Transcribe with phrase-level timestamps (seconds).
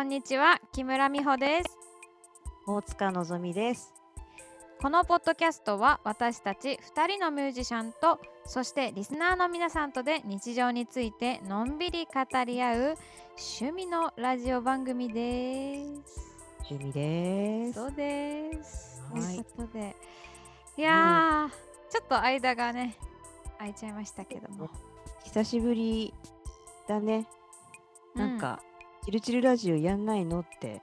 [0.00, 1.78] こんにちは木村美穂です
[2.66, 3.92] 大塚のぞみです。
[4.80, 12.94] このポッドキャストは私たち2人のミュージシャンとそしてリスナーの皆さんとで日常についてのんびり語り合う
[13.60, 16.34] 趣味のラジオ番組です。
[16.70, 17.72] 趣味です。
[17.74, 19.02] そうです。
[19.12, 19.96] とはいいうことで
[20.78, 22.96] いやー、ちょっと間がね
[23.58, 24.70] 空いちゃいましたけども
[25.24, 26.14] 久しぶり
[26.88, 27.26] だね。
[28.14, 28.62] なんか、
[29.04, 30.82] チルチルラジオやんないのって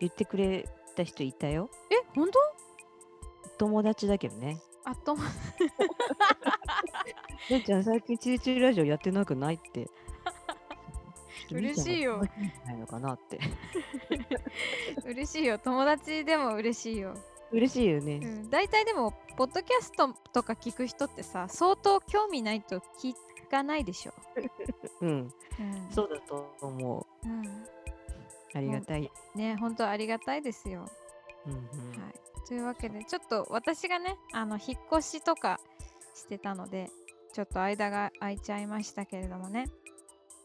[0.00, 1.70] 言ってくれた人いたよ。
[1.90, 2.38] え本当？
[3.58, 4.60] 友達だけどね。
[4.84, 5.22] あとも
[7.50, 9.88] ねんちゃん最近チルチルラジオやってなくないって。
[11.50, 12.22] 嬉しいよ
[12.64, 13.40] ないのかなって。
[15.04, 17.14] 嬉しいよ 友達でも嬉しいよ。
[17.50, 18.20] 嬉しいよね。
[18.22, 23.14] うん、大体でもポッドキャストとか聞く人ってさ相当興味ないと聞
[23.50, 24.12] かないでしょ。
[25.00, 25.08] うん。
[25.10, 25.32] うん、
[25.90, 27.28] そうだと思う。
[27.28, 27.66] うん、
[28.54, 29.10] ありがたい。
[29.34, 30.88] ね本当ありがたいですよ。
[31.46, 31.58] うんうん
[32.02, 35.58] はい、というわけでちょっと私がねあの引っ越しとか
[36.14, 36.90] してたので
[37.32, 39.70] ちょっと間が空いちゃいましたけれどもね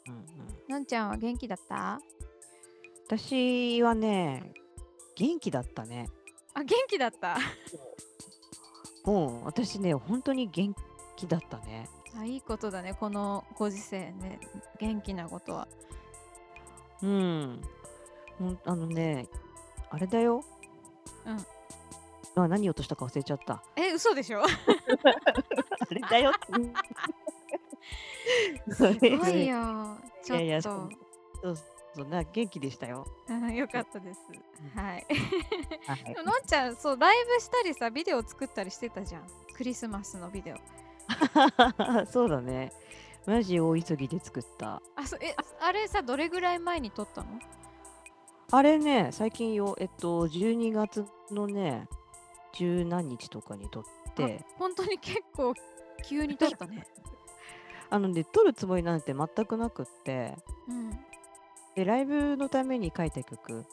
[0.08, 0.23] うんうん
[0.70, 2.00] のんちゃんは元気だった？
[3.08, 4.52] 私はね、
[5.16, 6.09] 元気だったね。
[6.56, 7.38] あ元気だった？
[9.06, 10.73] うん、私ね、本当に元
[11.16, 11.88] 気だったね。
[12.17, 14.39] あいいことだねこのご時世ね
[14.80, 15.67] 元気なことは
[17.03, 17.61] うん。
[18.66, 19.27] あのね、
[19.89, 20.43] あれだよ。
[21.25, 22.43] うん。
[22.43, 23.61] あ、何言おうとしたか忘れちゃった。
[23.75, 24.42] え嘘でしょ？
[24.43, 24.48] あ
[25.93, 26.31] れだよ。
[28.70, 28.83] す す
[29.17, 30.89] ごいよ ちょっといやいやそう
[31.95, 33.05] そうな元気でしたよ。
[33.27, 34.20] うんよかったです
[34.75, 35.05] うんはい
[35.86, 40.58] はいのんちゃんそうライブしたりさビデオ作ったりしてたじゃんクリスマスのビデオ
[42.10, 42.71] そうだね。
[43.26, 44.82] マジ大急ぎで作った。
[44.95, 47.39] あそうえあれさどれぐらい前に撮ったの？
[48.52, 51.88] あれね、最近よ、えっと、12月のね、
[52.54, 53.83] 十何日とかに撮っ
[54.14, 55.54] て、あ本当に結構
[56.04, 56.86] 急に撮ったね。
[57.89, 60.36] あのね、撮るつもりなんて全くなくって、
[60.67, 60.92] うん。
[61.76, 63.66] で、ライブのために書いた曲、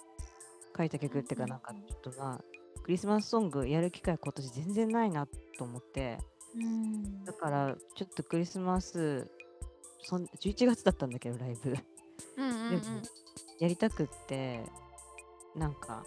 [0.77, 2.41] 書いた曲っていうか、うんなんかちょっとな、
[2.83, 5.27] クリスマスソングやる機会今年全然ないな
[5.59, 6.19] と思って、
[6.57, 7.25] うん。
[7.25, 9.31] だからちょっとクリスマス、
[10.03, 11.77] そん11月だったんだけど、ライブ。
[12.37, 12.71] うんうんうん。
[12.71, 12.83] でも
[13.59, 14.65] やりたくって、
[15.55, 16.05] なんか、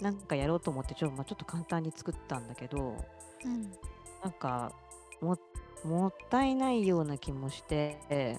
[0.00, 2.96] なんかやろうと思ってちょ,、まあ、ちょっと簡単に作ったんだけど、
[3.44, 3.62] うん。
[4.22, 4.72] なんか
[5.20, 5.36] も、
[5.84, 8.38] もったいないような気もして、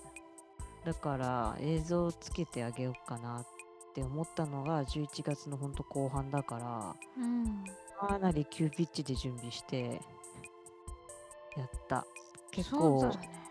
[0.85, 3.47] だから映像をつけてあげようかなっ
[3.93, 7.65] て思ったのが11月のほんと後半だから、うん。
[7.99, 10.01] かなり急ピッチで準備して
[11.57, 12.05] やった。
[12.51, 13.09] 結構、だ。
[13.09, 13.41] ね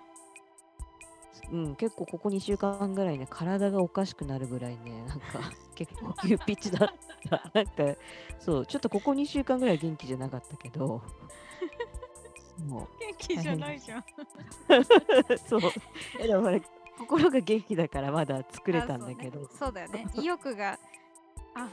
[1.53, 5.41] うん、結構ここ2週間ぐらいね、体がおかしくなるぐらいね、なんか
[5.75, 6.89] 結構急ピッチだっ
[7.29, 7.51] た。
[7.55, 8.01] なんか、
[8.39, 11.03] そう、ちょっとここ2週間ぐらい元気じゃなかったけど、
[12.67, 14.01] も元気じゃないじゃん。
[14.01, 14.05] う、
[15.49, 15.61] そう、
[16.19, 16.61] えでもほら、
[16.99, 20.07] 心が元気だからまだ作れたんだけど、あそう,、ね、だよね。
[20.15, 20.79] 意欲が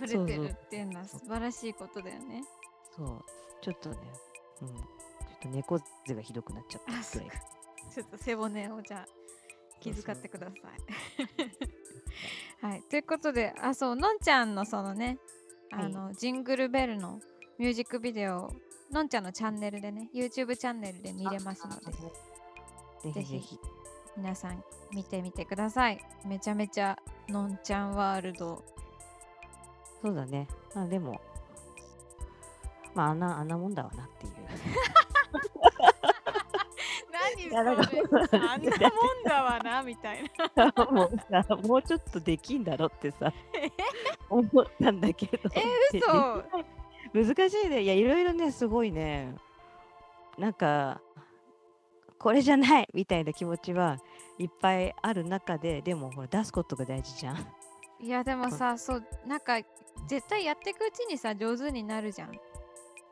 [0.01, 2.44] 溢れてるっていうのは素晴らしいことだよね。
[2.95, 3.25] そう、
[3.61, 3.97] ちょっとね、
[4.61, 4.96] うん、
[5.37, 7.03] っと猫背がひどくなっちゃったらい。
[7.03, 9.05] ちょっと背骨をじゃあ
[9.79, 10.57] 気遣ってください。
[12.65, 15.19] はい、ということであそうのんちゃんのそのね
[15.71, 17.19] あの、ジングルベルの
[17.59, 18.51] ミュージックビデオ
[18.91, 23.59] のんちゃんのチャンネルでね YouTube チャンネルで見れますのでぜぜひひぜひ。
[24.15, 26.97] 皆さん見てみてくださいめちゃめちゃ
[27.29, 28.63] のんちゃんワールド
[30.01, 30.47] そうだね。
[30.73, 31.19] まあでも、
[32.94, 34.33] まああんな、あんなもんだわなっていう。
[37.51, 40.23] 何やなんあんなもんだわな みたい
[40.55, 40.73] な。
[40.91, 43.31] もうさ、 もうちょっとできんだろってさ、
[44.29, 45.49] 思ったんだけど。
[45.53, 46.44] え嘘。
[47.13, 47.81] で難しいね。
[47.81, 49.33] いや、いろいろね、すごいね、
[50.38, 51.01] なんか、
[52.19, 53.97] これじゃないみたいな気持ちは
[54.38, 57.38] いっぱいある中で、でもほら、出すことが大事じゃん。
[58.00, 59.59] いやでもさそうなんか
[60.07, 62.39] 絶対やっていくうちにさ上手になるじゃん。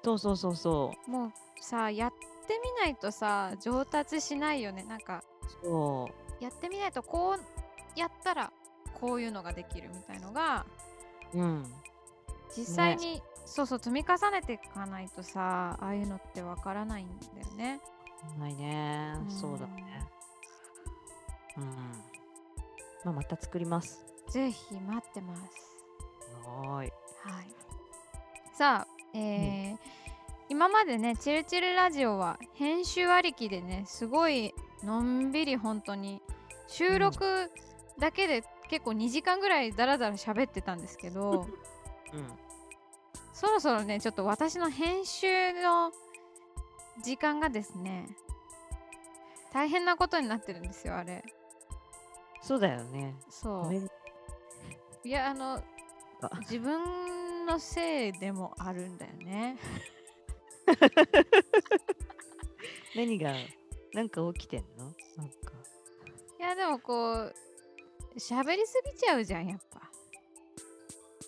[0.04, 2.14] そうそうそうそもうさやっ
[2.46, 5.24] てみないとさ上達しないよねなんか
[5.64, 5.66] う。
[5.66, 6.10] そ
[6.40, 8.52] やってみないとこうやったら
[9.00, 10.66] こういうのができるみたいのが
[11.34, 11.40] う。
[11.40, 11.66] うん。
[12.56, 17.82] 実際に、そうそう積み重ねていかないとさああいうのってわからないんだよね。
[18.40, 19.28] ないねう。
[19.28, 20.08] んそうだね。
[21.58, 21.66] うん。
[23.04, 24.06] まあ、また作ります。
[24.30, 25.42] ぜひ待ってます。
[26.48, 26.92] はーい。
[27.24, 27.48] はい、
[28.54, 30.05] さあ、えー
[30.50, 34.54] 今までね「チルチルラジオ」は編集ありきでねすごい
[34.84, 36.22] のんびり本当に
[36.68, 37.52] 収録
[37.98, 41.48] だけで結構2時間ぐらいダラダラ喋ってたんですけど
[42.14, 42.46] うん。
[43.34, 45.92] そろそろねちょっと私の編集の
[47.04, 48.08] 時間がですね
[49.52, 51.24] 大変なことになってるんですよあれ。
[52.42, 53.16] そうだよね。
[53.30, 53.90] そう。
[55.08, 55.64] いやあの
[56.22, 56.40] あ。
[56.42, 59.58] 自分のせいでもあるんだよね
[62.96, 63.34] 何が、
[63.94, 64.86] なんか起きてんの？
[65.18, 65.54] なんか。
[66.40, 67.34] いやでもこう
[68.18, 69.82] 喋りすぎちゃうじゃんやっぱ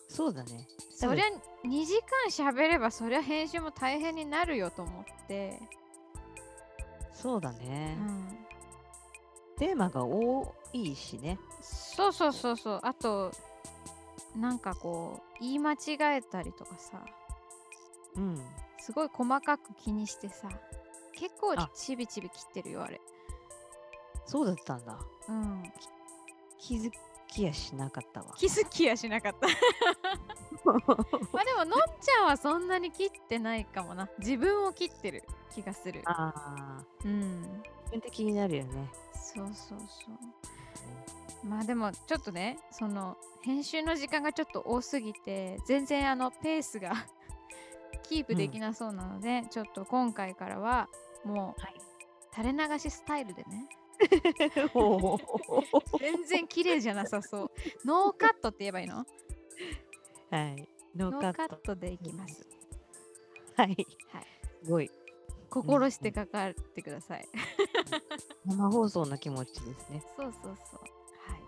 [0.10, 0.68] そうだね。
[0.92, 1.26] そりゃ
[1.66, 1.96] 2時
[2.32, 5.60] 間喋ればそりゃ編集も大変になるよと思って、
[7.14, 7.96] そうだうね。
[7.96, 8.38] ん、
[9.58, 11.40] テーマが多いしね。
[11.62, 13.32] そうそうそうそうあと
[14.36, 15.78] なんかこう言い間違
[16.18, 17.04] えたりとかさ
[18.16, 18.42] うん。
[18.88, 20.48] すごい細かく気にしてさ
[21.12, 21.70] 結構あ。
[21.76, 23.02] ちびちび切ってるよあれ。
[24.26, 24.98] そうだったんだ。
[25.28, 25.64] うん。
[26.58, 26.90] 気づ
[27.28, 28.28] きやしなかったわ。
[28.38, 29.48] 気づきやしなかった。
[30.64, 34.08] まあでものんちゃんはそんなに切ってないかもな。
[34.20, 36.02] 自分を切ってる気がする。
[36.06, 37.42] ああ、うん。
[37.42, 38.90] 自分で気になるよね。
[39.16, 40.12] そうそうそ
[41.44, 41.46] う。
[41.46, 46.94] まあでもちょっとねその編集の時間がちょっと多すぎて全然あのペースが
[48.08, 50.88] キープできなそうなので、ちょっと今回からは
[51.26, 51.76] もうはい。
[52.36, 53.68] 垂れ流しスタイルでね
[54.72, 55.18] ほ
[56.00, 57.52] 全然綺麗じゃなさそう
[57.84, 59.02] ノーカットって言えばいいの？
[59.02, 59.06] う
[60.36, 60.70] はい。
[60.96, 61.76] ノノーーカット。
[61.76, 62.46] でいきます
[63.56, 63.68] はい。
[64.12, 64.28] はい
[64.64, 64.92] すごい。
[65.50, 67.28] 心してかかってください、
[68.46, 70.04] 生放送な気持ちですね。
[70.18, 71.42] そうそうそうはい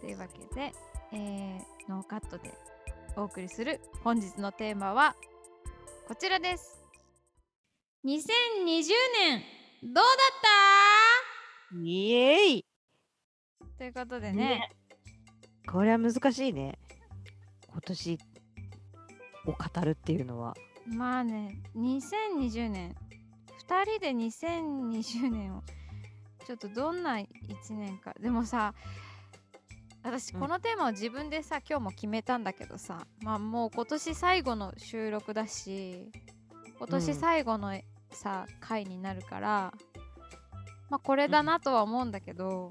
[0.00, 0.72] というわけで、
[1.12, 2.52] えーノーカットで
[3.16, 5.14] お送りする本日のテーマは
[6.08, 6.80] こちらです。
[8.06, 8.14] 2020
[9.20, 9.42] 年
[9.82, 10.04] どうだっ
[11.84, 12.66] イエーイ。
[13.60, 14.70] たということでね。
[15.70, 16.78] これは難しいね。
[17.70, 18.18] 今年
[19.48, 20.54] を語るっていうのは。
[20.86, 22.96] まあね2020年。
[23.68, 25.62] 2人で2020年を。
[26.46, 27.26] ちょっとどんな1
[27.72, 28.14] 年か。
[28.18, 28.72] でもさ
[30.02, 30.40] 私うん。
[30.40, 36.10] このテーマを自分でさ今日も決めたんだけどさまあもう今年最後の収録だし
[36.78, 37.80] 今年うん最後の
[38.10, 39.72] さ、回になるから
[40.90, 42.70] まあこれだなとは思うんだけど、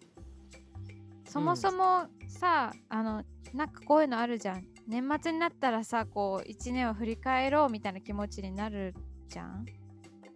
[1.28, 4.64] そもそもさあのなんかこういうのあるじゃん。
[4.88, 8.96] 年末になったらさこう1年を振り返ろうみたいな気持ちになる
[9.28, 9.66] じゃん。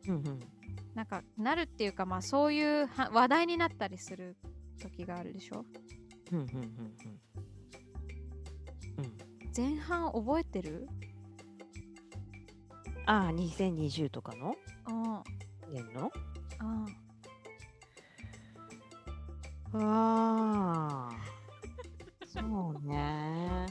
[0.08, 0.40] うんうん。
[0.94, 4.36] なんかなるっていうかまあそういうは話題になったりする
[4.82, 5.66] 時があるでしょ
[6.32, 6.64] うんうんうんうん。
[8.98, 9.18] うん。
[9.56, 10.88] 前半覚えてる？
[13.06, 14.56] ああ、2020とかの？
[14.88, 16.12] うん年の？
[19.74, 21.12] うんああ。
[22.26, 23.66] そうね。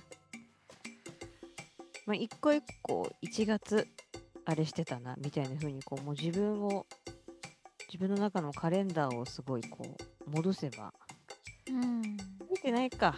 [2.06, 3.86] まあ、一個一個1月
[4.44, 6.84] あれしてたなみたいな風にこうもう自分を
[7.86, 10.92] 自分の中のカレンダーをすごいこう戻せば
[11.68, 12.16] うん
[12.50, 13.16] 見てないか。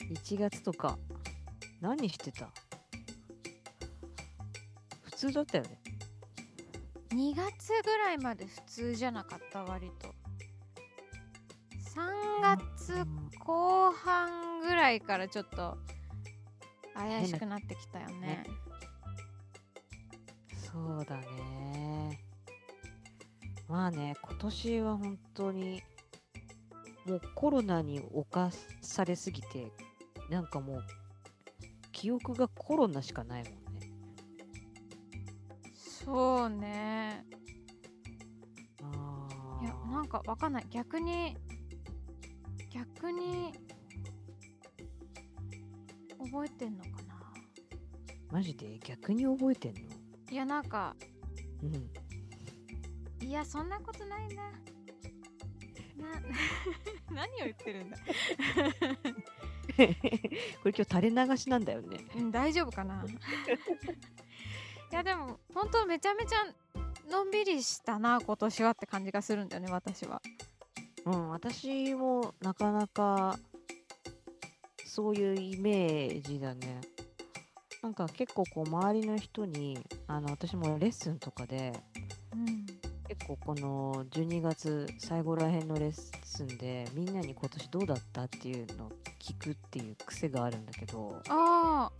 [0.00, 0.98] 1月とか。
[1.80, 2.48] 何してた？
[5.02, 5.80] 普通だったよね。
[7.10, 10.08] 2月ぐらいまで普通じゃなかった割と。
[11.94, 13.04] 3月
[13.38, 15.78] 後半ぐらいからちょっと
[16.94, 18.44] 怪しくなってきたよね。
[20.72, 22.18] そうだね。
[23.68, 25.82] まあね今年は本当に
[27.06, 29.72] もうコロナに侵されすぎて
[30.30, 30.84] なんかもう
[31.92, 33.60] 記憶がコロナしかないもんね。
[35.74, 37.24] そうね。
[38.82, 39.28] あ
[39.62, 40.66] いやなんかわかんない。
[40.70, 41.36] 逆に
[42.70, 43.52] 逆に
[46.18, 47.14] 覚えてんのかな。
[48.30, 48.78] マジで？
[48.80, 49.80] 逆に覚えてんの？
[50.30, 50.96] いやなんか
[51.62, 51.90] うん。
[53.26, 54.42] いやそんなことないな
[56.04, 56.20] な。
[57.10, 58.04] 何を言ってるんだ、 こ
[59.76, 59.96] れ
[60.64, 61.98] 今日垂れ流しなんだよね。
[62.16, 63.04] うん、大丈夫かな。
[64.92, 66.36] いやでも本当めちゃめちゃ
[67.10, 70.22] のんびりしたな今年はって感じがするんだよね私は。
[71.04, 73.38] うん私もなかなか
[74.86, 76.80] そういうイメージだね。
[77.82, 81.72] なんか結構こう周りの人にあの私もレッスンとかで
[82.32, 82.64] うん
[83.14, 91.90] 結構この12月最後らへんのレッスンでみんなに今年どうだったっていうのを聞くっていう癖があるんだけどあ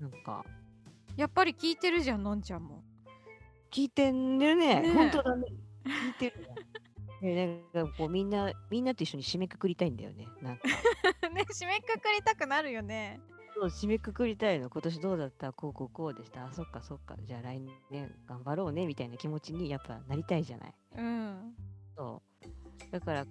[0.00, 0.44] ーなんか。
[1.16, 2.82] やっぱり聞いてるじゃんのんちゃんも。
[3.72, 4.80] 聞いてんるね。
[4.80, 4.92] ねえ。
[4.92, 5.44] 本当だね。
[5.84, 6.48] 聞いてる
[7.20, 10.28] ねえなんかこうみんなみんなと一緒に締めくくりたいんだよね。
[10.40, 10.68] なんか。
[11.30, 13.20] ね締めくくりたくなるよね
[13.54, 14.68] そう締めくくりたいの。
[14.68, 15.52] 今年どうだった？
[15.52, 16.46] こうこうこうでした。
[16.46, 17.16] あ、そっかそっか。
[17.24, 20.74] じゃあ来年頑張ろうねみたいな気持ちにやっぱなりたいじゃない？
[20.98, 21.54] うん
[21.96, 22.22] そ
[22.88, 22.90] う。
[22.90, 23.26] だから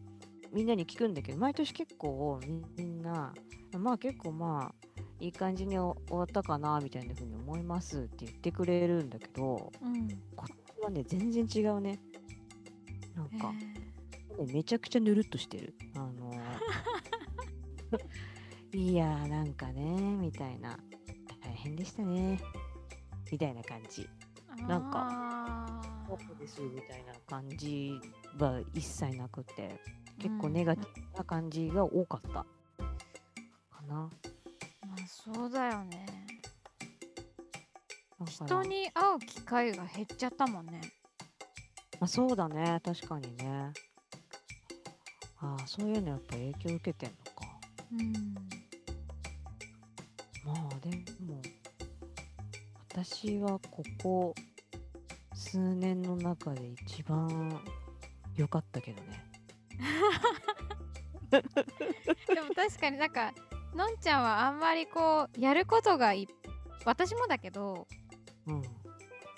[0.53, 2.39] みんなに聞くんだけど、毎年結構
[2.77, 3.33] みんな、
[3.77, 4.89] まあ結構まあ
[5.19, 11.99] いい感じに終わったかなみたいな風に思いますって言ってくれるんだけど、うん今年はね、全然違うね。
[13.15, 15.73] なんへか、ーねめちゃくちゃぬるっとしてる。
[15.95, 16.39] あのー
[18.75, 19.81] いやーなんかね、
[20.17, 20.77] みたいな。
[21.43, 22.39] 大変でしたね。
[23.31, 24.09] みたいな感じ。
[24.67, 27.99] なんかそうですみたいな感じ
[28.39, 29.79] は一切なくて、
[30.19, 32.29] 結構うんネガティブな感じが多かった。
[32.29, 32.45] か
[33.87, 33.95] な。
[33.95, 34.09] まあ
[35.07, 36.05] そうだよね
[38.25, 40.81] 人に会う機会が減っちゃったもんね
[41.99, 43.71] まあ、そうだね、確かにね。
[45.39, 47.47] ああ、そういうのやっぱ影響受けてんのか。
[47.91, 48.62] うん
[50.45, 50.89] まあで
[51.25, 51.41] も、
[52.91, 54.35] 私はここ
[55.33, 57.61] 数年の中で一番
[58.35, 59.23] 良かったけどね。
[61.31, 63.33] でも確かになんか
[63.73, 66.27] のんちゃんはあんまりこうやることがい
[66.85, 67.87] 私もだけど
[68.47, 68.63] うん。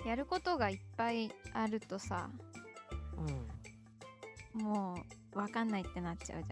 [0.05, 2.29] やることがいっぱいあるとさ
[4.55, 4.61] うん。
[4.61, 6.49] もうわかんないってなっちゃうじ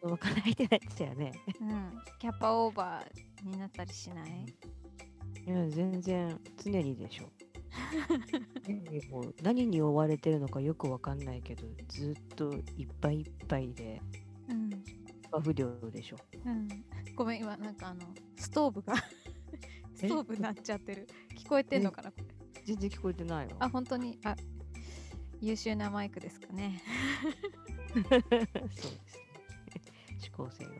[0.00, 1.32] 分からないってなっちゃうね。
[1.60, 4.46] ゃんうんキャパオーバーになったりしない？
[5.46, 7.24] いや、全然常にでしょ。
[9.10, 14.00] も う何に追われてるのかよくわかんないけど、ずっといっぱいいっぱいで、
[14.48, 14.70] うん
[15.42, 16.16] 不良でしょ。
[16.44, 16.68] うん
[17.14, 18.00] ごめん今なんかあの
[18.36, 18.94] ストーブが
[19.94, 22.10] ストーブなっちゃってる聞こえてんのかな？
[22.12, 23.52] これ全然聞こえてないわ。
[23.60, 24.18] あ本当に？
[24.24, 24.36] あ
[25.40, 26.82] 優秀なマイクですかね
[27.94, 28.18] そうで
[28.70, 29.00] すね。
[30.16, 30.70] 指向性が。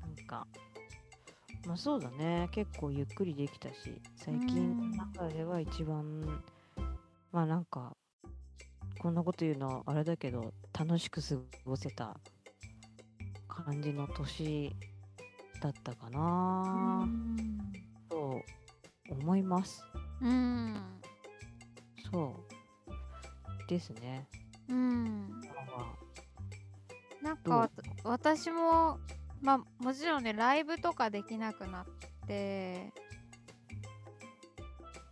[0.00, 0.46] なんか、
[1.66, 2.48] まあそうだね。
[2.52, 6.42] 結構ゆっくりできたし、最近の中では一番、
[7.32, 7.96] まあなんか、
[9.00, 12.16] こんなこと言うのあれだけど、楽しく過ごせた
[13.48, 14.74] 感じの年
[15.60, 17.58] だったかうな、ん
[18.08, 18.40] と
[19.10, 19.82] 思います。
[20.22, 20.76] うん
[22.12, 23.68] そう。
[23.68, 24.28] ですね。
[24.68, 27.70] うんまあなんか
[28.04, 28.98] 私も
[29.46, 31.84] まあもちろんねライブとかできなくなっ
[32.26, 32.92] て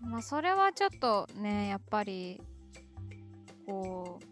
[0.00, 2.42] まあそれはちょっとねやっぱり
[3.64, 4.24] こう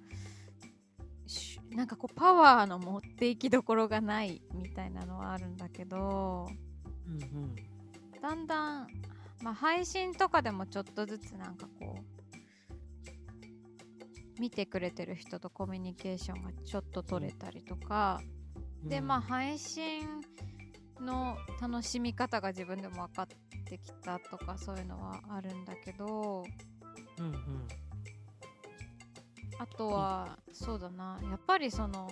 [1.31, 6.49] しなんかこうパワーの持っていきどころがないみたいなのはあるんだけど
[7.07, 7.55] うんうん。
[8.21, 8.89] だんだん、
[9.41, 12.03] まあ、配信とかでもちょっとずつなんかこう
[14.41, 18.21] 見てくれてる人とコミュニケーションがちょっと取れたりとか、
[18.85, 20.07] でまあ配信
[21.01, 23.27] の楽しみ方が自分でも分かっ
[23.65, 26.45] てきたとかそういうのはあるんだけど
[27.19, 27.69] うんうん。
[29.59, 32.09] あとはそうだなやっぱりその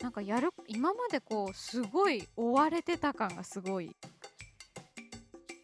[0.00, 3.96] なんかやる今までこうすごい追われてた感がすごい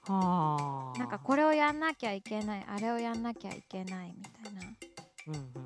[0.04, 0.98] はあ。
[0.98, 4.60] なんかこれをやんなきゃいけないあれをやんなきゃいけないみたいな
[5.28, 5.59] うんうん。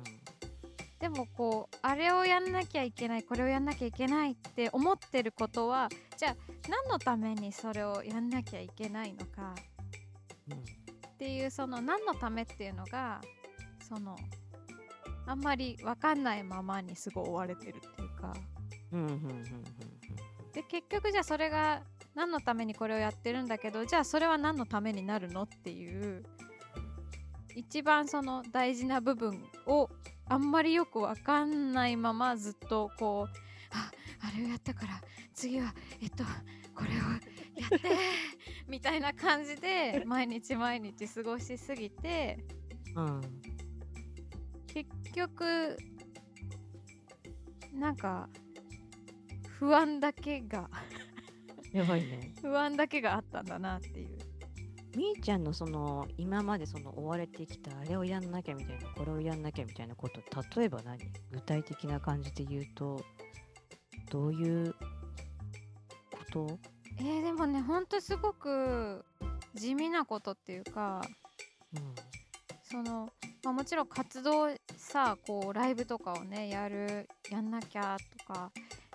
[0.99, 6.35] でもこうあれをやんなきゃいけないこれをやんなきゃいけないって思ってることはじゃあ
[6.69, 9.53] 何のためにそれをやんなきゃいけないのか？
[10.49, 13.21] うんっていうその何のためっていうのが
[13.87, 14.17] その
[15.27, 18.33] あんまり分かんないままにすごい追われてるっていうか。
[20.53, 21.81] で結局じゃあそれが
[22.15, 25.43] 何のためにこれをやってるんだけどじゃあそれは何のためになるの？
[25.43, 26.23] っていう
[27.55, 29.89] 一番その大事な部分を
[30.27, 33.37] あんまりよく分かんないままずっとこう
[33.71, 33.91] あ
[34.21, 35.01] あれをやったから
[35.33, 36.23] 次はえっと
[36.73, 37.89] これをやって
[38.67, 42.43] みたいな感じで毎日毎日過ごしすぎて
[42.95, 43.21] うん。
[44.67, 45.77] 結局
[47.73, 48.27] なんか
[49.59, 50.69] 不安だけが
[51.71, 52.33] やばいね。
[52.41, 54.17] 不安だけがあったんだなっていう
[54.95, 60.21] みーちゃんのその今までその追われてきたあれをやんなきゃみたいなこれをやんなきゃみたいなこと
[60.59, 60.97] 例えば何
[61.31, 63.03] 具体的な感じで言うと
[64.09, 64.77] どういうこ
[66.31, 66.59] と？
[66.99, 69.03] えー、でもねほんとすごく
[69.53, 71.01] 地味なことっていうか
[71.73, 71.95] うん。
[72.63, 73.09] その、
[73.43, 78.51] まあ、もちろん活動さこうライブとかをねやるやんなきゃとか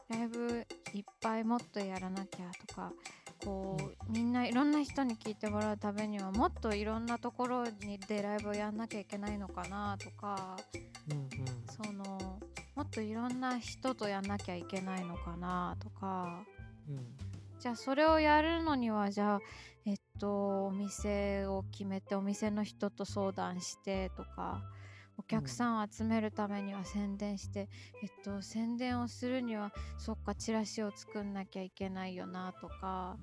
[0.08, 2.92] ライブいっぱいもっとやらなきゃとか
[3.44, 10.56] こうみんないろんな人に聞いてもらうためにはもっといろんなところにでライブをやんなきゃいけないのかなとか
[11.10, 11.28] うん
[11.84, 12.38] その
[12.74, 16.44] もっといろんな人とやんなきゃいけないのかなとか。
[16.88, 17.30] うん。
[17.60, 19.40] じゃあそれをやるのにはじゃあ
[19.84, 24.79] えっとお店を決めてお店の人と相談してとかお
[25.30, 27.68] 客さんを集めるためには宣伝して、
[28.02, 33.16] えっと宣伝をするにはそっかチラシを作んなきゃいけないよなとか、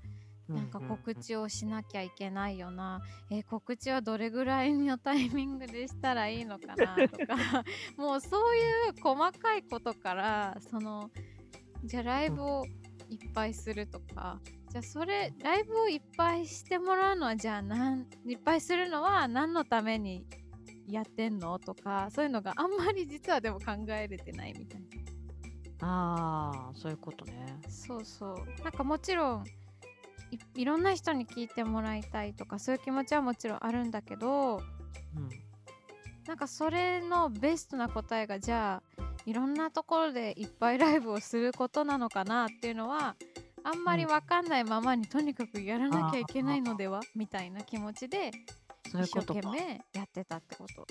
[0.47, 7.35] なんか告知をしなきゃいけないよな、え告知はどれぐらいのタイミングでしたらいいのかなとか。
[7.97, 8.61] もうそうい
[8.91, 11.11] う細かいことからその
[11.83, 12.65] じゃあライブを
[13.09, 14.39] いっぱいするとか。
[14.69, 20.25] じゃあそれライブをいっぱいしてもらうのはじゃあなんいっぱいするのは何のために
[20.87, 21.59] やってんの？
[21.59, 24.87] とかそういうのがあんまり実はでも考えれてないみたいな。
[25.79, 27.59] ああそういうことね。
[27.69, 28.63] そうそう。
[28.63, 29.43] なんかもちろん
[30.31, 34.63] いいろんな人に聞いてもらいたいとかそういう気持ちはもちろんあるんだけどうん。
[36.25, 43.15] なんかそれのベストな答えがじゃあいろんなところでいっぱいライブをすることなのかなっていうのは
[43.63, 46.99] あんまりわかんないままにとにかくやらなきゃいけないのでは？
[47.15, 48.31] みたいな気持ちで
[48.91, 49.41] そういう一生ことか。
[49.51, 50.87] 懸命やってたってこと。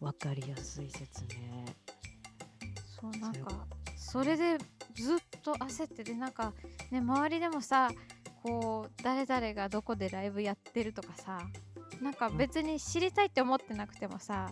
[0.00, 1.64] わかりやすい説明。
[3.00, 4.58] そうなんそういうこかそれで
[4.94, 6.52] ずっと焦っててなんか
[6.90, 7.90] ね周りでもさ
[8.42, 11.40] こう誰々がどこでライブやってるとかさ
[12.02, 14.50] なんか別に知りたいって思ってなくてもさ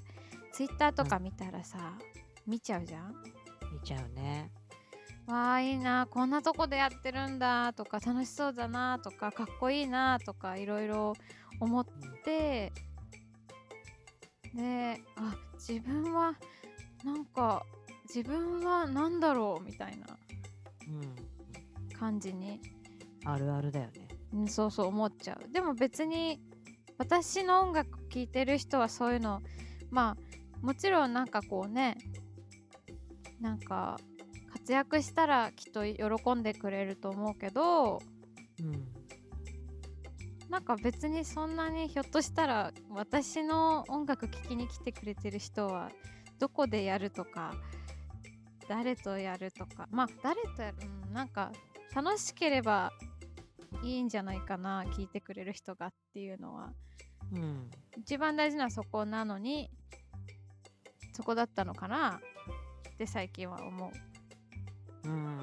[0.52, 1.78] ツイッターとか見たらさ
[2.46, 3.14] 見ちゃうじゃん。
[3.72, 4.50] 見ちゃうね。
[5.26, 11.12] わあいいなこんなとこでやってるんだとか楽しそうだなとかかっこいいなとかいろいろ
[11.60, 11.86] 思っ
[12.24, 12.72] て
[14.54, 16.34] であ自分は
[17.04, 17.64] なんか
[18.12, 20.06] 自分は何だろうみたいな
[20.88, 21.28] うん。
[21.98, 22.60] 感じに、
[23.24, 24.08] あるあるだよね。
[24.32, 25.52] うん、そうそう思っちゃう。
[25.52, 26.40] でも別に
[26.96, 29.42] 私の音楽聴いてる人はそういうの
[29.90, 30.16] ま
[30.62, 31.96] あもちろんなんかこうね
[33.40, 33.98] なんか
[34.52, 38.00] 活躍したらきっと喜んでくれると思うけど
[38.60, 38.86] うん
[40.48, 45.90] なんか別にそんなにひょっとしたら私の音楽聴きに来てくれてる人は
[46.38, 47.52] どこでやるとか
[48.68, 51.52] 誰とやるとかまあ誰とやる、うん、なんか
[51.94, 52.92] 楽しければ
[53.82, 56.72] いいんじゃないかな聞いてくれる人がっていうのは。
[57.32, 57.70] うん。
[57.98, 59.70] 一番大事なそこなのに
[61.12, 62.20] そこだったのかな
[62.94, 63.92] って最近は思
[65.04, 65.08] う。
[65.08, 65.38] うん。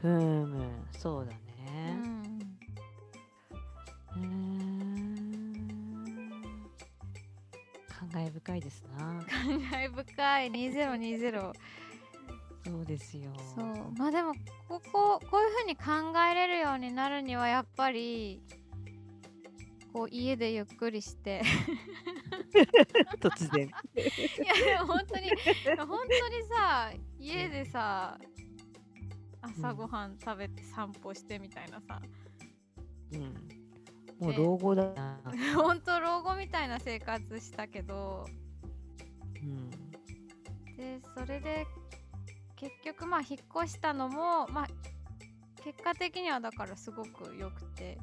[0.00, 1.32] ふむそうだ
[7.88, 9.24] 感慨深いですな。
[9.24, 10.50] 感慨深い。
[10.50, 11.52] 2020
[12.64, 13.32] そうですよ。
[13.54, 13.92] そう。
[13.96, 14.34] まあでも
[14.68, 18.42] こここういうふうに考えれるようになるにはやっぱり
[19.92, 21.42] こう家でゆっくりして。
[23.20, 23.66] 突然。
[23.66, 23.70] い
[24.46, 25.30] やでも本当に
[25.78, 28.18] 本当にさ家でさ
[29.40, 32.00] 朝ごはん食べて散歩してみたいなさ、
[33.12, 33.61] うん
[34.22, 35.20] もう老後だな。
[35.56, 38.26] 本当老後みたいな生活したけど。
[39.42, 39.70] うん。
[40.76, 41.66] でそれで
[42.56, 44.66] 結局まあ引っ越したのもまあ
[45.62, 47.98] 結果的にはだからすごく良くて。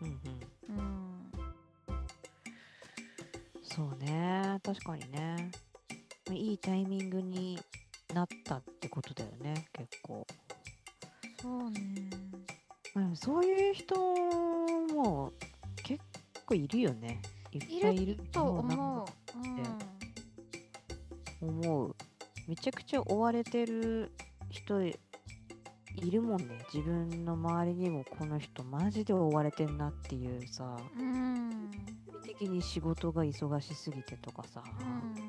[0.00, 0.20] うん
[0.68, 0.76] うん。
[0.78, 1.32] うん。
[3.62, 4.60] そうね。
[4.62, 5.50] 確かにね。
[6.34, 7.58] いいタイミングに
[8.14, 10.26] なったってことだよね結構、
[11.40, 11.80] そうね
[12.94, 13.94] まあ、そういう人
[14.94, 15.32] も
[15.82, 16.02] 結
[16.46, 17.20] 構いるよね。
[17.52, 18.16] いっぱいいる。
[18.32, 19.06] と思う、
[21.42, 21.96] うん、思う。
[22.48, 24.12] めちゃくちゃ追われてる
[24.50, 24.94] 人い
[26.10, 26.58] るもんね。
[26.72, 30.76] 自分の周りにもこの人マジで追われてんなっていうさ。
[30.98, 31.70] うん。
[32.22, 35.19] 的に仕事が忙しすぎてとかさ、うん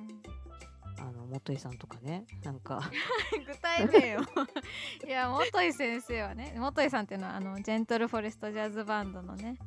[1.31, 2.81] 元井さんとかねなんか。
[3.47, 4.21] 具体名を。
[5.07, 9.57] いや元井先生はね元井さんっていうのはあのジェントルフォレストジャズバンドのね。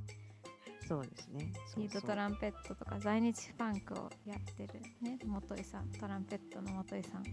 [0.86, 1.52] そうですね。
[1.66, 7.24] そうリードトランペットとか在日ファンクをやってるね元井さんトランペットの元井さん。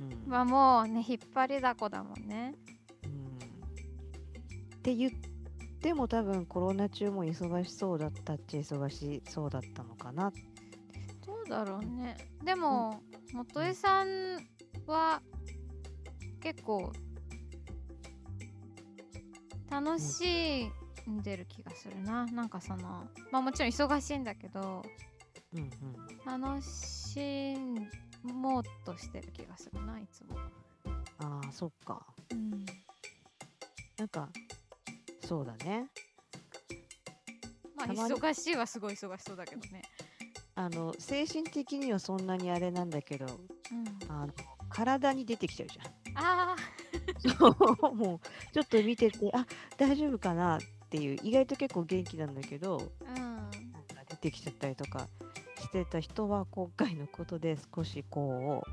[0.00, 0.32] うん。
[0.32, 2.56] はもうね引っ張りだこだもんね。
[3.04, 3.38] うん。
[4.76, 5.12] って言っ
[5.80, 10.32] ても多分コロナ中も忙しそうだったっちゃ忙しそうだったのかな。
[11.24, 12.16] どうだろうね。
[12.42, 13.00] でも
[13.32, 14.38] 元井さん
[14.86, 15.22] は
[16.40, 16.92] 結構
[19.70, 20.70] 楽し
[21.08, 22.26] んでる気がするな。
[22.26, 24.82] なんかそのまあもちろん忙しいんだけど
[25.54, 26.42] うんうん。
[26.42, 27.56] 楽し
[28.22, 30.36] もうとしてる気がするないつも、
[31.18, 32.06] ああそっか。
[32.30, 32.64] うん、
[33.98, 34.28] なんか
[35.26, 35.88] そうだね。
[37.74, 39.82] まあ忙しいはすごい忙しそうだけどね
[40.54, 44.32] あの精神的にはそんなにあれなんだけどうん、あの
[44.68, 45.92] 体に出てきちゃうじゃん。
[46.14, 46.56] あ
[47.18, 47.48] そ
[47.90, 49.46] うもうちょっと見ててあ
[49.78, 50.60] 大丈夫かなっ
[50.90, 53.50] ていう意外と結構元気なんだけどあ、うん、なんか
[54.08, 55.08] 出てきちゃったりとか
[55.58, 58.70] してた人は今回のことで少しこう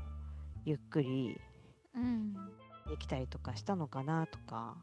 [0.64, 1.40] ゆっくり
[1.94, 2.34] うん、
[2.88, 4.76] できたりとかしたのかなとか。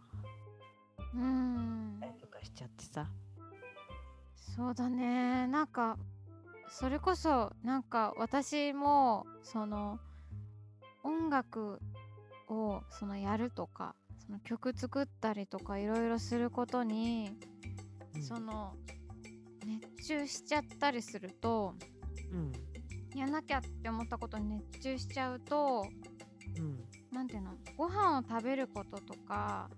[1.14, 3.08] うん、とかしちゃってさ。
[4.36, 5.48] そうだね。
[5.48, 5.98] なんか
[6.70, 10.00] それこそなんか私もその
[11.04, 11.80] 音楽
[12.50, 17.32] をそのやるとかその曲作ったりとかいろいろすることに、
[18.16, 18.24] うん。
[18.24, 18.74] その
[19.66, 21.74] 熱中しちゃったりすると
[22.32, 22.52] うん。
[23.18, 25.86] やんなきゃって思ったことに熱中しちゃうと
[26.58, 26.84] うん。
[27.12, 29.70] なんていうのご飯を食べることとか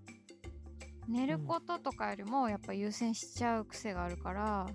[1.08, 4.67] 寝ることとかよりもやっぱ優先しちゃう癖があるから、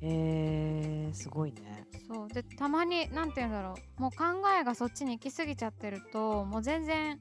[0.00, 1.86] えー、すごいね。
[2.06, 2.28] そう。
[2.28, 4.02] でたまになんて言うんだろう。
[4.02, 4.24] もう考
[4.60, 7.18] えがそっちに行き過ぎちゃってるともう全然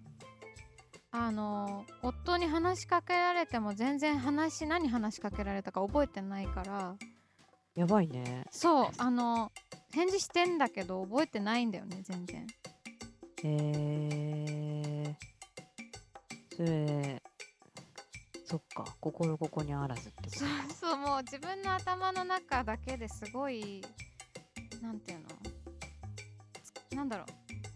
[1.11, 6.95] あの夫に話しかけられても全然話何話しかけられたか覚えてないから。
[7.75, 8.45] やばいね。
[8.51, 8.87] そう。
[8.97, 9.51] あの
[9.93, 12.47] 返事してんだけど覚えてないんだよね全然。
[13.43, 17.21] えー、それ、
[18.45, 23.83] そっか、心ここにあらずってことそうそうもう自分の頭の中だけですごい
[24.81, 25.25] なんていうの？
[26.97, 27.25] なんだろ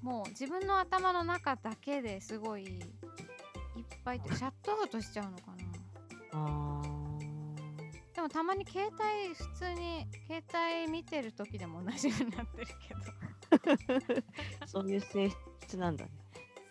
[0.03, 0.05] う。
[0.05, 2.81] もう自分の頭の中だけですごいいっ
[4.05, 5.59] ぱいってシャットアウトしちゃうのかな。
[6.33, 6.81] あ
[8.15, 10.43] でもたまに携帯普通に携
[10.85, 12.99] 帯見てる時でも同じようになってるけど。
[13.01, 14.23] ー
[14.67, 15.29] そういう性
[15.63, 16.11] 質なんだね。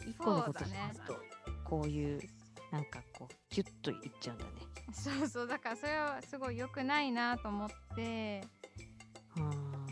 [0.06, 1.18] 一個のことしますと、
[1.64, 2.20] こういう、
[2.70, 4.50] なんかこう、キュッといっちゃうんだね。
[4.92, 8.40] そうそうだからそれはすごい良くないなと思って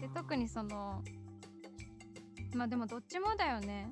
[0.01, 1.03] で特にその
[2.55, 3.91] まあでもどっちもだよね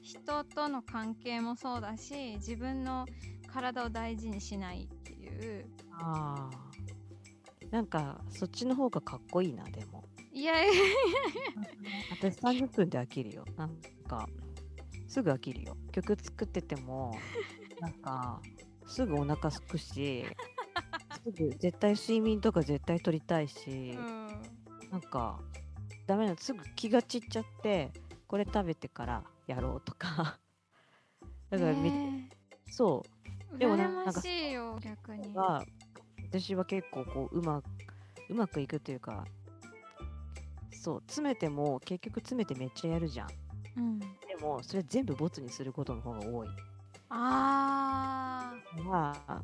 [0.00, 3.04] 人との関係もそうだし自分の
[3.52, 6.74] 体を大事にしないっていうあー
[7.74, 10.04] なんか、そっちの方がかっこいいな、でも。
[10.32, 10.82] いやいやいや
[12.12, 13.44] 私30分で飽きるよ。
[13.56, 14.28] なんか、
[15.08, 15.76] すぐ飽きるよ。
[15.90, 17.18] 曲作ってても、
[17.84, 18.40] なんか、
[18.86, 20.24] すぐお腹すくし、
[21.22, 24.26] すぐ絶対睡眠とか絶対取りたいし、うん。
[24.90, 25.38] なんか、
[26.06, 27.92] ダメなの、すぐ気が散っちゃって、
[28.26, 30.38] これ食べてからやろうとか。
[31.50, 32.30] だからめ、ね
[32.70, 33.04] そ
[33.52, 35.34] う、えでもな羨ましいよ逆に。
[35.34, 35.62] は
[36.30, 37.66] 私は結構こううまく
[38.30, 39.24] うまくいくというか
[40.72, 43.28] そう詰めても結局詰めてめっちゃやるじゃん。
[43.76, 43.98] うん。
[43.98, 44.06] で
[44.40, 46.48] もそれ全部ボツにすることの方が多い
[47.16, 49.42] あまあ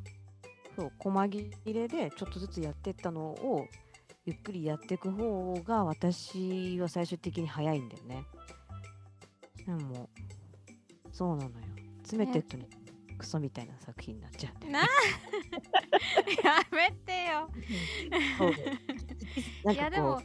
[0.77, 3.67] そう細切れでちょっとずつやってったのを
[4.25, 8.25] ゆっくりやっていく方が私は最終的に早いんだよね。
[9.67, 10.11] でも
[11.13, 11.67] そうなのよ。
[12.03, 12.67] 詰めてっとに
[13.17, 14.81] クソみたいな作品になっちゃうんだよーな
[16.51, 17.25] やめて
[19.67, 19.73] よ。
[19.73, 20.21] いやでも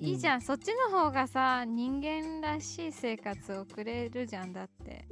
[0.00, 5.06] いいじゃん、そっちの方がさ人間らしい生活を送れるじゃんだって、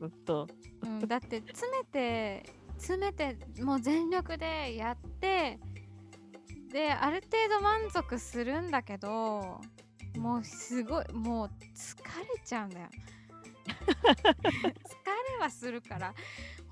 [0.00, 0.48] ほんと。
[0.82, 2.42] うん、だって詰めて
[2.78, 5.58] 詰めてもう全力でやって
[6.72, 9.60] である程度満足するんだけど
[10.16, 12.88] もうすごいもう疲れちゃうんだよ。
[13.76, 14.04] 疲
[15.32, 16.14] れはするから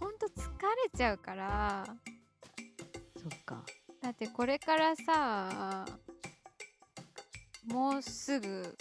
[0.00, 1.84] ほんと疲れちゃうから。
[3.16, 3.62] そっか。
[4.00, 5.84] だってこれからさ
[7.66, 8.76] もうすぐ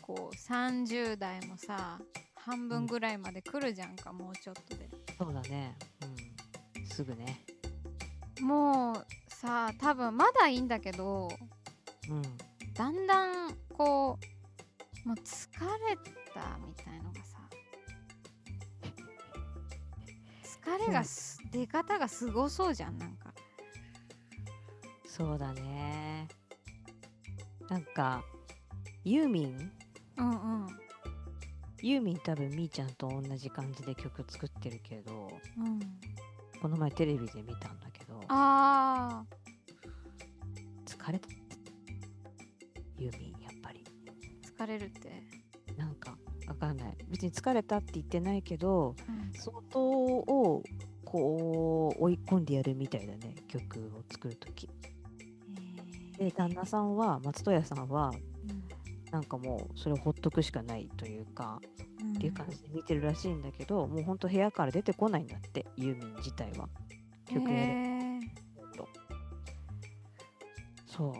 [0.00, 1.98] こう30代もさ
[2.44, 4.90] 半分ぐらいまで来るじゃんか、もうちょっとで。
[5.18, 5.76] そうだね。
[6.76, 6.86] うん。
[6.86, 7.44] すぐね。
[8.40, 11.28] もうさ多分まだいいんだけど
[12.10, 12.22] うん。
[12.74, 14.18] だんだんこ
[15.04, 15.48] うもう疲
[15.88, 15.96] れ
[16.34, 17.38] たみたいのがさ
[20.42, 23.32] 疲れがす出方がすごそうじゃんなんか。
[25.06, 26.28] そうだね。
[27.70, 28.22] なんか
[29.04, 29.72] ユーミン？
[30.18, 30.83] うんうん
[31.84, 35.80] ユーミン多分みーちゃんと同じ感じで曲作ってるけどうん。
[36.62, 38.22] この前テレビで見たんだけど。
[38.28, 39.22] あ
[40.86, 41.28] 疲れた
[42.96, 43.84] ユーミンやっぱり。
[44.46, 45.10] ー疲れるって、
[45.76, 46.16] なんか
[46.46, 46.96] わかんない。
[47.06, 49.30] 別に疲れたって言ってないけどうん。
[49.34, 50.62] 相当を
[51.04, 54.70] こう追い込んでやるみたいだね曲を作る時。
[56.16, 58.10] で旦那さんは松任谷さんは
[59.14, 61.60] なんかもうそれをほっとくしかないというか、
[62.16, 66.68] っていう感じで見てるらしいんだけどもうほんと部屋から出てこないんだってユーミン自体は。
[67.32, 68.20] 曲やれへー。
[68.76, 68.88] と
[70.84, 71.14] そ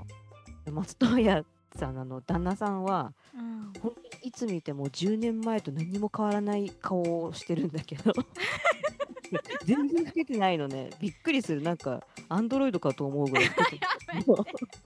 [0.66, 0.72] う。
[0.72, 3.72] 松任谷さんのあの旦那さんはうん。
[3.80, 8.12] 本当にいつ見ても10年前と何も変わらない顔をしてるんだけど。
[9.64, 10.90] 全然老けてないのね。
[10.98, 11.62] びっくりする。
[11.62, 13.50] なんかアンドロイドかと思うぐらい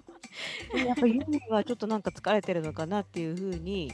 [0.72, 3.92] でもやっぱユミはちょっとなんか疲れてるのかなっていうふうに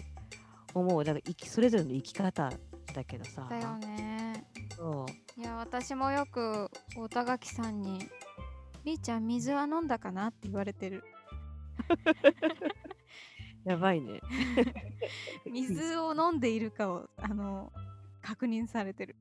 [0.75, 1.05] 思う。
[1.05, 2.51] なんか生きそれぞれの生き方
[2.95, 3.47] だけどさ。
[3.49, 4.45] だよね。
[4.77, 5.40] そう。
[5.40, 7.99] いや私もよく大田垣さんに
[8.85, 11.05] 「みーちゃん水は飲んだかな?」って言われてる。
[13.64, 14.21] やばいね。
[15.51, 17.73] 水を飲んでいるかをあの
[18.23, 19.17] 確認されてる。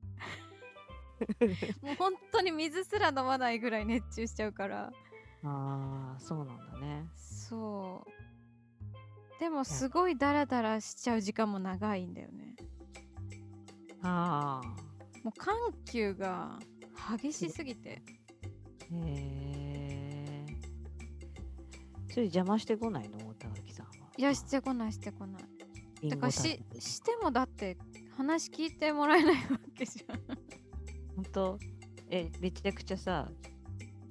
[1.80, 4.92] もう本当に水すら飲まないぐらい熱中しちゃうから
[5.44, 7.06] ああそうなんだね。
[7.16, 9.40] そう。
[9.40, 12.56] でもすごいダラダラしちゃう時間も長いんだよね。
[14.02, 14.66] ああ
[15.22, 15.54] もう緩
[15.84, 16.58] 急が
[17.18, 17.90] 激しすぎて。
[17.90, 18.02] へ
[18.92, 20.46] え
[22.08, 23.18] それ邪魔してこないの？
[23.28, 23.92] 大田垣さんは。
[24.16, 26.08] いやしてこないしてこない。
[26.08, 27.76] だからししてもだって
[28.16, 28.92] 話聞いて。
[28.92, 30.20] もらえないわけじゃん
[31.16, 31.58] 本当
[32.10, 33.28] えめちゃくちゃさ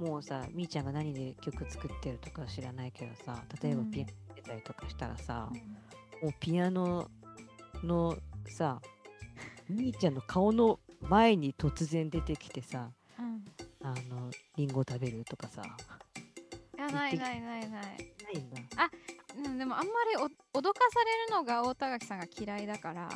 [0.04, 3.92] もうさみーちゃんが何で曲作ってるとか知らないけどさ例えばうん。
[3.92, 5.50] ピアノ出たりとかしたらさ、
[6.22, 7.10] もうピアノ
[7.84, 8.82] のさ
[9.70, 12.90] みーちゃんの顔の前に突然出てきてさ
[13.20, 13.46] うん。
[13.82, 15.62] あのリンゴ食べるとかさ。
[16.76, 17.70] いやないないないない。
[17.72, 17.82] な
[18.32, 18.60] いんだ。
[19.36, 23.10] うん、でもあんまりお脅かされるのが大田垣さんが嫌いだから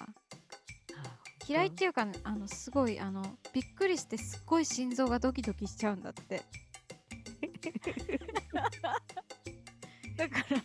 [1.48, 3.24] 嫌いっていうか、ね、あのすごいあの
[3.54, 6.42] びっくりしてすっごい心臓がドキドキしちゃうんだって
[10.18, 10.58] だから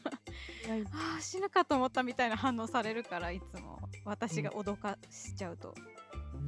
[0.72, 3.78] あー死ぬかと思ったみたいな反応されるからいつも。
[4.04, 5.74] 私が脅かしちゃうと、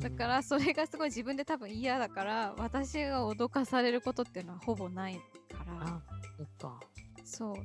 [0.00, 5.14] だからそれがすごい自分で多分嫌だから私が脅かされることっていうのはほぼない
[5.52, 5.86] から。
[5.86, 6.02] あ
[6.36, 6.80] そっか。
[7.24, 7.56] そう。
[7.56, 7.62] へ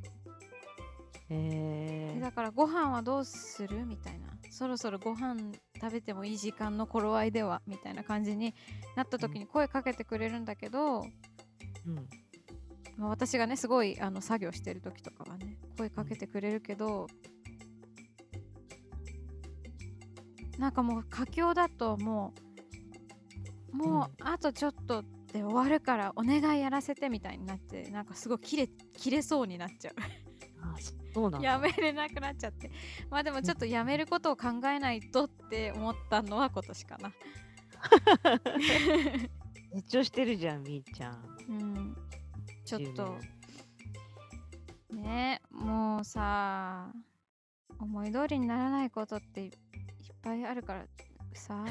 [1.31, 3.83] えでだからご飯はどうする？
[3.85, 4.27] みたいな。
[4.51, 7.61] そろそろご飯食べてもいい時間の頃合いでは？
[7.65, 8.53] みたいな感じに
[8.95, 12.09] なった時に声かけてくれるんだけど、うん
[12.99, 17.07] まあ、私がねすごいあの作業してる時とかはね声かけてくれるけど、
[20.57, 22.33] なんかもう佳境だとも
[23.73, 29.93] うもうあとちょっとで終わるからお願いやらせてみたいになってなんかすごい切れ切れそうになっちゃう。
[30.61, 30.75] あ
[31.13, 31.47] そうなんだ。
[31.47, 32.69] やめれなくなっちゃって。
[33.09, 37.13] まあでもちょっとやめることを考えないとって思ったのは今年かな。
[39.71, 41.39] 熱調してるじゃんみーちゃん。
[41.47, 41.88] うん
[42.69, 43.17] ちょっと。
[44.91, 45.41] 10ね。
[45.49, 46.93] もうさ
[47.79, 49.51] 思い通りにならないことっていいっ
[50.21, 50.85] ぱいあるから
[51.33, 51.65] さ。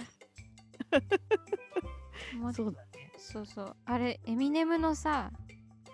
[2.52, 2.88] そうだね。
[3.16, 3.76] そうそう。
[3.84, 5.30] あれエミネムのさ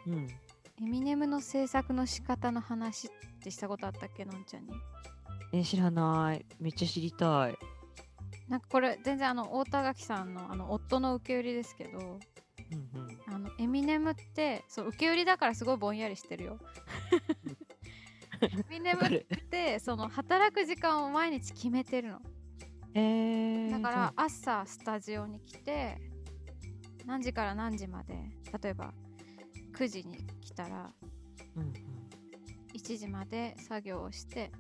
[0.07, 0.27] うん。
[0.81, 4.73] エミネムの制作の仕方の話ってしたことあったっけのんちゃんに？
[5.53, 6.47] え知らない。
[6.59, 7.59] めっちゃ知りたい。
[8.49, 12.19] なんかこれ全然あの太田垣さんのあの夫の受け売りですけど
[12.95, 13.35] うんうん。
[13.35, 16.59] あのエミネムってそう受け売りだからすごいぼんやりしてるよ。
[18.43, 22.21] エミネムってその働く時間を毎日決めてるの。
[22.95, 25.99] えー、だから朝スタジオに来て
[27.07, 28.15] 何時から何時まで
[28.63, 28.95] 例えば
[29.73, 31.73] 9時に来たらそう、うん。
[32.73, 34.53] 1時まで作業をして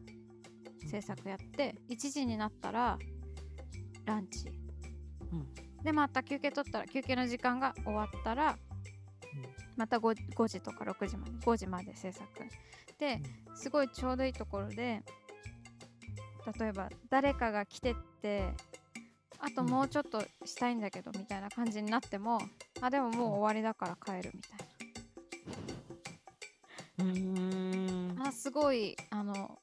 [0.82, 2.98] うん、制作やって1時になったら
[4.04, 4.48] ランチ。
[5.32, 8.56] うんでまた休憩取ったら休憩の時間が終わったら
[9.76, 12.26] また 5, 5時とか6時まで5時まで制作。
[12.98, 13.56] でうん。
[13.56, 15.02] すごいちょうどいいところで
[16.58, 18.54] 例えば誰かが来てって
[19.38, 22.40] あともうちょっとしたいんだけどみたいな感じになっても
[22.80, 24.58] あでももう終わりだから帰るみたい
[26.98, 28.14] うんうーん。
[28.16, 29.58] なあすごいあの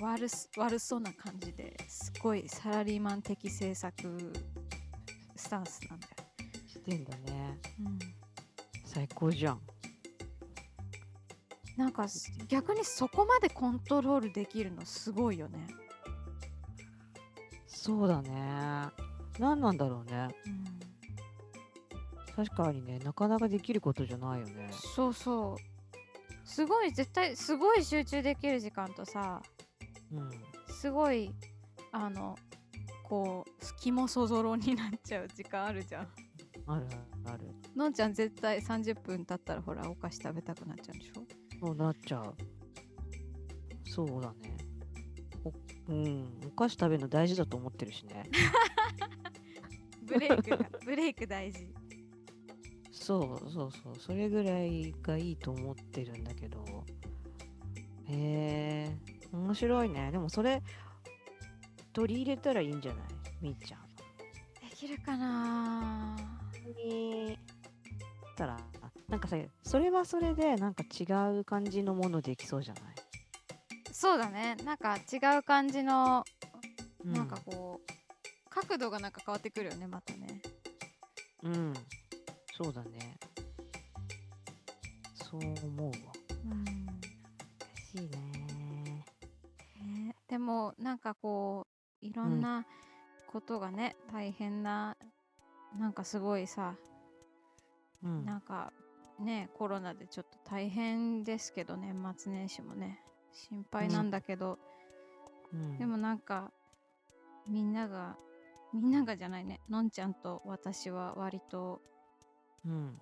[0.00, 3.92] 悪す悪そうな感じですごいサラリーマン的制作
[5.42, 6.12] スタンスなんだよ、
[6.68, 7.58] してんだね。
[7.80, 7.98] うん、
[8.84, 9.60] 最高じゃん。
[11.76, 15.66] なんかす逆にそこまでコントロールできるのすごいよね、
[17.66, 18.86] そうだね。
[19.40, 20.28] 何なんだろうね。
[20.46, 20.48] う
[22.40, 22.44] ん。
[22.44, 24.70] 確かにねなかなかできることじゃないよね。
[24.94, 26.48] そうそう。
[26.48, 29.42] すごい絶対すごい集中できる時間とさ
[30.12, 30.30] うん。
[30.68, 31.32] すごい
[31.90, 32.36] あの
[33.12, 36.08] こう隙もそぞろになっちゃう時間あるじゃん。
[36.66, 36.86] ある
[37.26, 37.40] ある
[37.76, 41.66] のんちゃん絶対30分経ったらほらお菓子食べたくなっちゃうんでしょ？
[41.66, 42.34] そうなっちゃう。
[43.84, 44.56] そうだね。
[45.44, 45.52] お
[45.92, 48.30] うんお菓子食べるの大事だと思ってるしね。
[50.06, 51.68] ブレイクがブレイク大事。
[52.92, 53.96] そうそうそう。
[53.98, 56.64] それぐらいがいいと思ってるんだけど。
[58.08, 58.16] えへ
[58.90, 60.10] え面白いね。
[60.12, 60.62] でもそれ
[61.92, 63.02] 取り入れたらいいんじゃない？
[63.40, 63.80] みーちゃん。
[64.68, 66.16] できるかな？
[66.76, 67.38] に
[68.36, 68.58] たら。
[69.08, 71.04] なんかさそれはそれでなんか違
[71.38, 72.82] う感じのものできそうじゃない、
[73.92, 74.56] そうだね。
[74.64, 76.24] なんか違う感じの
[77.04, 77.92] うなんかこう
[78.48, 80.40] 角度がなんか変わってくるよねまたね。
[81.42, 81.74] うん。
[82.56, 83.18] そうだね。
[85.14, 85.92] そう思うわ。
[86.46, 86.64] うん。
[86.64, 86.94] 難
[87.84, 89.04] しいね。
[89.82, 90.16] ね。
[90.26, 91.71] でもなんかこう
[92.02, 92.40] いろん。
[92.40, 92.66] な
[93.26, 94.96] ことがね、大変な
[95.78, 96.74] なんかすごいさ
[98.04, 98.24] うん。
[98.24, 98.72] なんか
[99.18, 103.00] ねコロナでちょっと大変ですけど年末年始もね。
[103.32, 104.58] 心配なんだけど、
[105.52, 105.78] うん。
[105.78, 106.50] でもなんか
[107.48, 108.16] みんなが
[108.74, 109.60] みんながじゃないね。
[109.70, 111.80] のんちゃんと私は割と
[112.66, 112.98] うん。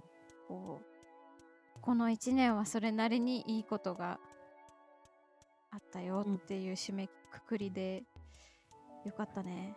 [0.47, 4.21] こうこの1年はそれなりにいいことが
[5.71, 8.03] あったよっていう締めくくりで、
[9.05, 9.75] よかったね。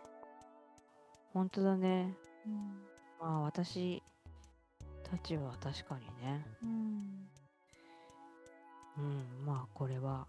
[1.32, 2.14] 本当だね
[2.46, 2.54] うん
[3.20, 4.02] まあ私
[5.02, 7.28] たちは確かにねうん
[8.96, 10.26] うんまあこれは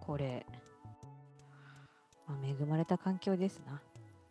[0.00, 0.44] これ、
[2.26, 3.80] まあ、恵まれた環境ですな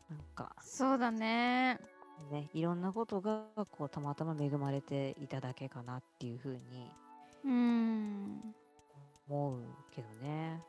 [0.09, 1.79] なんかそうだね。
[2.31, 6.91] ねいろんなことがこうたまたま恵まれていただけかなっていうふうに
[7.45, 8.55] うん。
[9.29, 10.61] 思うけどね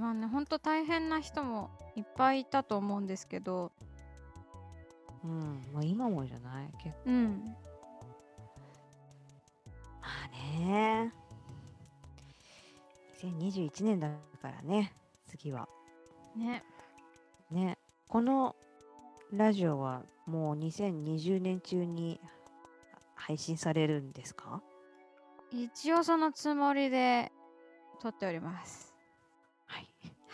[0.00, 3.70] まあね、ほんと大変な人もいっぱいいたと思うんですけど、
[5.22, 6.72] うんまあ今もじゃない？
[6.82, 7.10] 結構。
[7.10, 7.54] うん。
[10.00, 11.12] まあね。
[13.22, 14.08] 2021年だ
[14.40, 14.94] からね
[15.26, 15.68] 次は。
[16.34, 16.64] ね。
[17.50, 17.76] ね。
[18.08, 18.56] この
[19.30, 22.18] ラジオはもう2020年中に
[23.14, 24.62] 配信されるんですか？
[25.52, 27.30] 一応そのつもりで
[28.00, 28.89] 撮っております。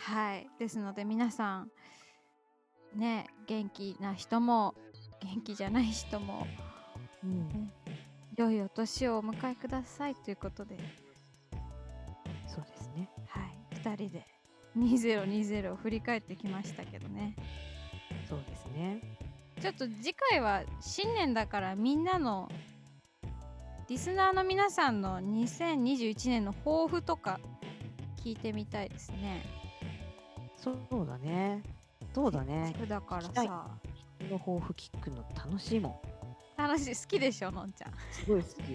[0.07, 0.47] はいはい。
[0.57, 1.71] ですので皆さん、
[2.95, 4.73] ね、元気な人も、
[5.21, 6.47] 元気じゃない人も、
[7.23, 7.71] うん
[8.37, 10.77] 良いお年をお迎えくださいということで、
[12.47, 13.75] そうですねはい。
[13.75, 14.27] 2人で
[14.77, 17.35] 2020を振り返ってきましたけどね。
[18.29, 19.01] そうですね
[19.61, 22.49] ちょっと次回は新年だからみんなの
[23.89, 27.39] リスナーの皆さんの2021年の抱負とか
[28.23, 29.66] 聞いてみたいですね。
[30.89, 31.63] そうだね。
[32.13, 32.75] そうだね。
[32.87, 33.31] だからさ、
[34.19, 36.01] この抱負聞くの楽しいも
[36.57, 36.61] ん。
[36.61, 37.91] 楽しい、好きでしょ、のんちゃん。
[38.11, 38.73] すごい好き。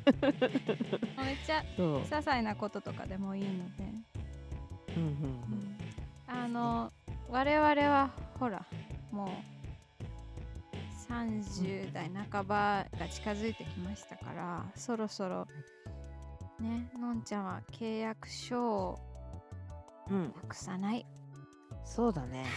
[0.10, 3.84] めっちゃ些細なこととかでもいいので。
[4.96, 5.76] うんうん
[6.26, 6.92] あの、
[7.28, 8.64] 我々はほら、
[9.10, 9.28] もう
[11.12, 15.48] 30代半ばが近づいてきましたから、そろそろ
[16.60, 18.98] ね、のんちゃんは契約書を
[20.10, 21.06] うんうんなくさない。
[21.84, 22.44] そうだね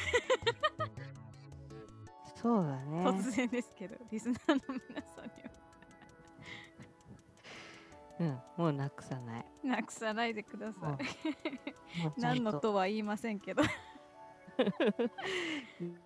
[2.35, 5.49] そうだね突然ですけど、リスナーの皆さんには
[8.19, 11.05] うんもうなくさないなくさないでください。
[12.19, 13.63] 何のとは言いませんけど。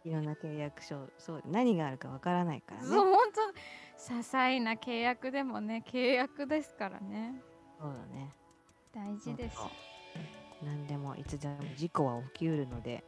[0.06, 3.56] いろんな契約書そう何があるかわからないからねそう、本当些
[4.24, 7.42] 細な契約でもね、契約ですからね。
[7.80, 8.34] そうだね
[8.94, 9.58] 大事です。
[10.64, 13.04] 何でもいつでも事故は起きうるので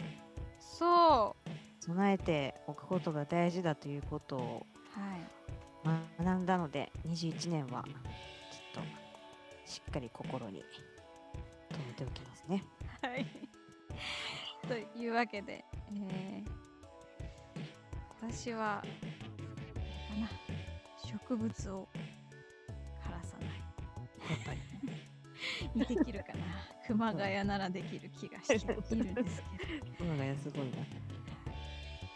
[0.59, 1.49] そう。
[1.83, 6.23] 備えておくことが大事だということをはい。
[6.23, 8.83] 学んだので21年はちょっ
[9.65, 10.63] としっかり心に
[11.71, 12.63] 留めておきますね
[13.01, 13.25] はい。
[14.67, 15.63] というわけで、
[15.93, 16.59] えー
[18.21, 18.83] 私は、
[21.03, 21.87] 植物を
[23.01, 23.47] 枯らさない。
[23.47, 24.59] やっぱり
[25.73, 26.78] にできるかな。
[26.89, 29.43] 熊谷ならできる気がしているんです
[29.97, 30.05] けど。
[30.05, 30.77] 今がすごいな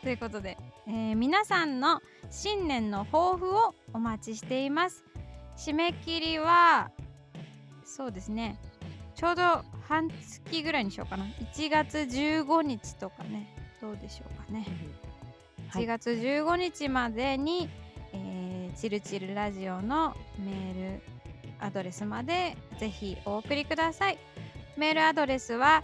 [0.02, 0.58] ということで、
[0.88, 2.02] えー皆さんの
[2.32, 5.06] 新年の抱負をお待ちしています。
[5.58, 6.90] 締め切りは、
[7.86, 8.58] そうですね、
[9.14, 9.44] ちょうど
[9.88, 11.26] 半月ぐらいにしようかな。
[11.26, 14.66] 1月15日とかね、どうでしょうかね。
[15.70, 17.70] はい1月15日までに、
[18.12, 21.02] えーチルチルラジオのメール
[21.60, 24.18] アドレスまでぜひお送りください。
[24.76, 25.84] メールアドレスは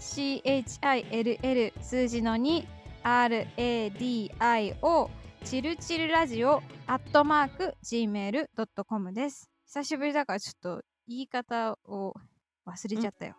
[0.00, 5.10] CHILL 数字の 2RADIO
[5.44, 9.50] チルチルラジオアットマーク Gmail.com です。
[9.66, 12.14] 久しぶりだからちょっと言い方を
[12.66, 13.36] 忘れちゃったよ。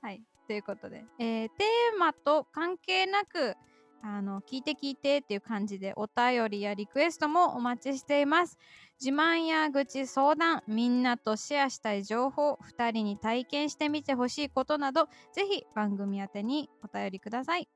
[0.00, 0.22] はい。
[0.46, 3.56] ということで、えーテーマと関係なく、
[4.04, 8.58] あの聞いて聞いてっていう感じでお便りやリクエストもお待ちしています
[9.00, 17.68] 自慢や愚痴相談みんなとシェアしたい情報2人に体験してみてほしいことなどぜひ番組宛てにお便りください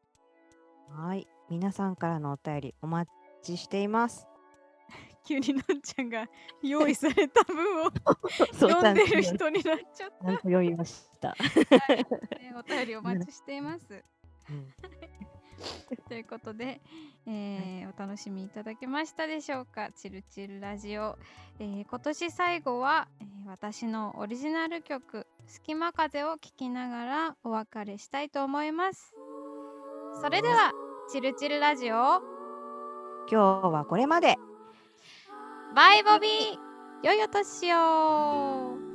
[0.91, 1.27] はい。
[1.51, 3.11] 皆さんからのお便りお待
[3.43, 4.27] ちしています。
[5.27, 6.29] 急にのんちゃんが
[6.63, 7.91] 用意された分を
[8.55, 11.35] 読んでる人になっちゃっちゃんと読みました。
[11.35, 13.87] た、はいねお便りお待ちしています
[14.51, 14.73] うん
[16.09, 16.81] ということで、
[17.27, 19.91] えーお楽しみいただけましたでしょうか？
[19.93, 21.17] チルチルラジオ、
[21.59, 29.15] えー今年最後は、えー私のオリジナル曲「隙間風」を聴きながらお別れしたいと思います。
[30.21, 30.73] それでは
[31.09, 32.21] チルチルラジオ。
[33.31, 34.37] 今日はこれまで。
[35.75, 36.59] バイボビー
[37.03, 38.86] 良いお年を